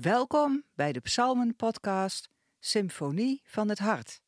[0.00, 4.20] Welkom bij de Psalmen-podcast Symfonie van het Hart.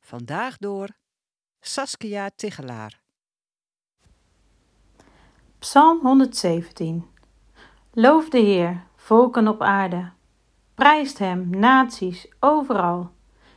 [0.00, 0.88] Vandaag door
[1.60, 3.00] Saskia Tigelaar.
[5.58, 7.06] Psalm 117
[7.92, 10.10] Loof de Heer, volken op aarde.
[10.74, 13.10] Prijst Hem, naties, overal.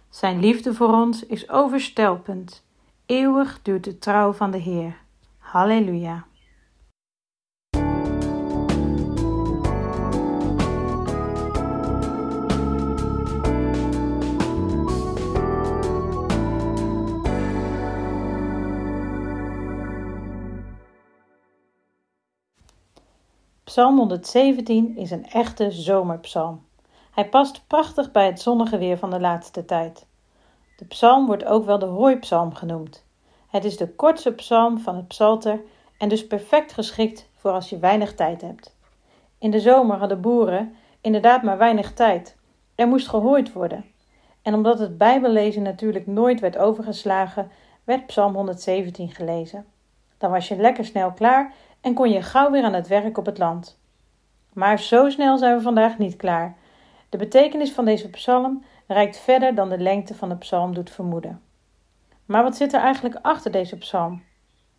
[0.09, 2.65] Zijn liefde voor ons is overstelpend.
[3.05, 4.97] Eeuwig duurt de trouw van de Heer.
[5.37, 6.27] Halleluja.
[23.77, 26.65] Psalm 117 is een echte zomerpsalm.
[27.11, 30.05] Hij past prachtig bij het zonnige weer van de laatste tijd.
[30.77, 33.05] De psalm wordt ook wel de hooipsalm genoemd.
[33.47, 35.59] Het is de kortste psalm van het psalter
[35.97, 38.75] en dus perfect geschikt voor als je weinig tijd hebt.
[39.37, 42.37] In de zomer hadden boeren inderdaad maar weinig tijd.
[42.75, 43.85] Er moest gehooid worden.
[44.41, 47.51] En omdat het Bijbellezen natuurlijk nooit werd overgeslagen,
[47.83, 49.65] werd Psalm 117 gelezen.
[50.17, 53.25] Dan was je lekker snel klaar en kon je gauw weer aan het werk op
[53.25, 53.79] het land.
[54.53, 56.55] Maar zo snel zijn we vandaag niet klaar.
[57.09, 61.41] De betekenis van deze psalm reikt verder dan de lengte van de psalm doet vermoeden.
[62.25, 64.23] Maar wat zit er eigenlijk achter deze psalm?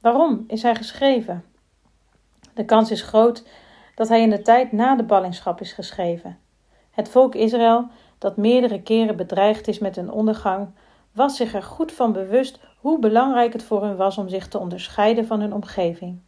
[0.00, 1.44] Waarom is hij geschreven?
[2.54, 3.48] De kans is groot
[3.94, 6.38] dat hij in de tijd na de ballingschap is geschreven.
[6.90, 10.68] Het volk Israël, dat meerdere keren bedreigd is met een ondergang,
[11.12, 14.58] was zich er goed van bewust hoe belangrijk het voor hun was om zich te
[14.58, 16.20] onderscheiden van hun omgeving.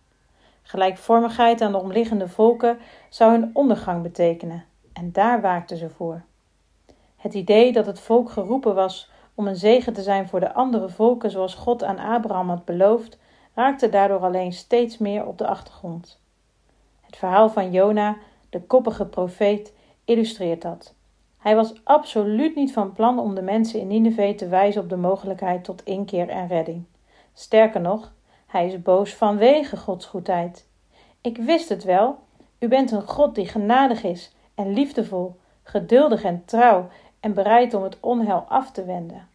[0.62, 6.22] Gelijkvormigheid aan de omliggende volken zou hun ondergang betekenen, en daar waakten ze voor.
[7.16, 10.88] Het idee dat het volk geroepen was om een zegen te zijn voor de andere
[10.88, 13.18] volken zoals God aan Abraham had beloofd,
[13.54, 16.20] raakte daardoor alleen steeds meer op de achtergrond.
[17.00, 18.16] Het verhaal van Jona,
[18.50, 19.74] de koppige profeet,
[20.04, 20.94] illustreert dat.
[21.38, 24.96] Hij was absoluut niet van plan om de mensen in Nineveh te wijzen op de
[24.96, 26.84] mogelijkheid tot inkeer en redding.
[27.34, 28.12] Sterker nog,
[28.50, 30.66] hij is boos vanwege Gods goedheid.
[31.20, 32.18] Ik wist het wel.
[32.58, 36.88] U bent een God die genadig is en liefdevol, geduldig en trouw
[37.20, 39.28] en bereid om het onheil af te wenden.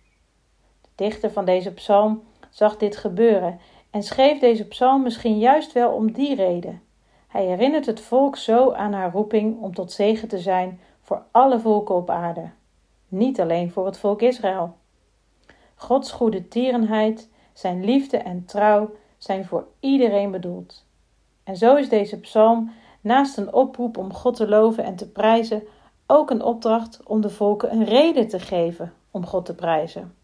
[0.82, 3.60] De dichter van deze psalm zag dit gebeuren
[3.92, 6.82] en schreef deze psalm misschien juist wel om die reden.
[7.28, 11.60] Hij herinnert het volk zo aan haar roeping om tot zegen te zijn voor alle
[11.60, 12.50] volken op aarde,
[13.08, 14.76] niet alleen voor het volk Israël.
[15.76, 18.90] Gods goede tierenheid, zijn liefde en trouw
[19.26, 20.84] zijn voor iedereen bedoeld.
[21.44, 22.72] En zo is deze psalm
[23.02, 25.64] naast een oproep om God te loven en te prijzen
[26.08, 30.16] ook een opdracht om de volken een reden te geven om God te prijzen.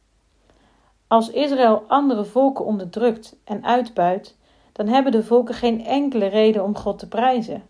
[1.07, 4.37] Als Israël andere volken onderdrukt en uitbuit,
[4.71, 7.63] dan hebben de volken geen enkele reden om God te prijzen.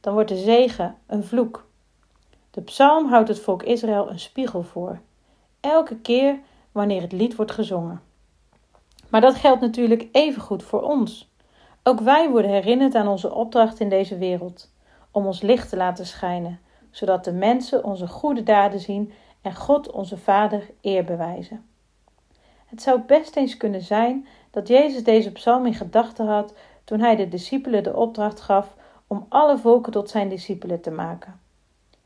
[0.00, 1.66] Dan wordt de zegen een vloek.
[2.50, 5.00] De psalm houdt het volk Israël een spiegel voor,
[5.60, 6.38] elke keer
[6.72, 8.00] wanneer het lied wordt gezongen.
[9.14, 11.32] Maar dat geldt natuurlijk evengoed voor ons.
[11.82, 14.70] Ook wij worden herinnerd aan onze opdracht in deze wereld,
[15.10, 16.60] om ons licht te laten schijnen,
[16.90, 21.66] zodat de mensen onze goede daden zien en God onze Vader eer bewijzen.
[22.66, 26.54] Het zou best eens kunnen zijn dat Jezus deze psalm in gedachten had
[26.84, 28.74] toen hij de discipelen de opdracht gaf
[29.06, 31.40] om alle volken tot zijn discipelen te maken.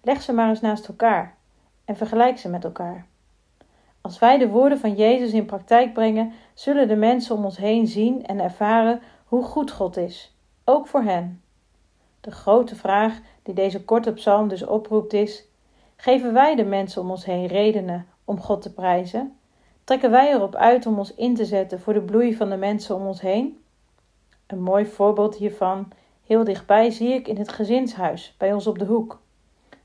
[0.03, 1.37] Leg ze maar eens naast elkaar
[1.85, 3.07] en vergelijk ze met elkaar.
[4.09, 7.87] Als wij de woorden van Jezus in praktijk brengen, zullen de mensen om ons heen
[7.87, 11.43] zien en ervaren hoe goed God is, ook voor hen.
[12.21, 15.45] De grote vraag die deze korte psalm dus oproept is:
[15.97, 19.37] geven wij de mensen om ons heen redenen om God te prijzen?
[19.85, 22.95] Trekken wij erop uit om ons in te zetten voor de bloei van de mensen
[22.95, 23.63] om ons heen?
[24.47, 25.89] Een mooi voorbeeld hiervan,
[26.27, 29.21] heel dichtbij, zie ik in het gezinshuis bij ons op de hoek.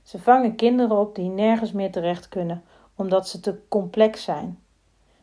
[0.03, 2.63] Ze vangen kinderen op die nergens meer terecht kunnen,
[2.95, 4.59] omdat ze te complex zijn.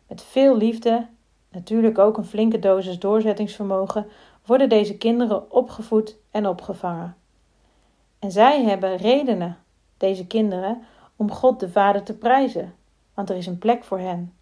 [0.07, 1.07] Met veel liefde,
[1.51, 4.07] natuurlijk ook een flinke dosis doorzettingsvermogen,
[4.47, 7.17] worden deze kinderen opgevoed en opgevangen.
[8.19, 9.59] En zij hebben redenen,
[9.97, 10.83] deze kinderen,
[11.17, 12.75] om God de Vader te prijzen,
[13.15, 14.35] want er is een plek voor hen.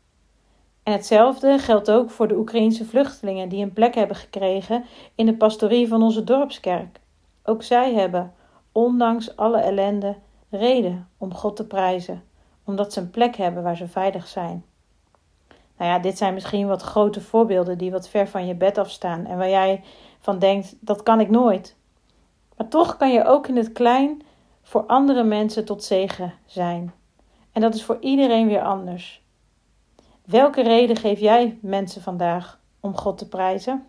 [0.83, 4.85] En hetzelfde geldt ook voor de Oekraïense vluchtelingen die een plek hebben gekregen
[5.15, 7.01] in de pastorie van onze dorpskerk.
[7.43, 8.35] Ook zij hebben,
[8.73, 10.17] ondanks alle ellende,
[10.51, 12.23] reden om God te prijzen,
[12.69, 14.65] omdat ze een plek hebben waar ze veilig zijn.
[15.77, 19.27] Nou ja, dit zijn misschien wat grote voorbeelden die wat ver van je bed afstaan
[19.27, 19.85] en waar jij
[20.21, 21.77] van denkt: dat kan ik nooit.
[22.57, 24.23] Maar toch kan je ook in het klein
[24.63, 26.93] voor andere mensen tot zegen zijn.
[27.53, 29.23] En dat is voor iedereen weer anders.
[30.25, 33.87] Welke reden geef jij mensen vandaag om God te prijzen?